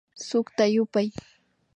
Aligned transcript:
Sukta 0.27 0.65
yupay 0.73 1.07